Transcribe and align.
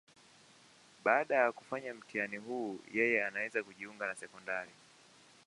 Baada 1.05 1.35
ya 1.35 1.51
kufanya 1.51 1.93
mtihani 1.93 2.37
huu, 2.37 2.79
yeye 2.93 3.25
anaweza 3.25 3.63
kujiunga 3.63 4.07
na 4.07 4.15
sekondari. 4.15 4.71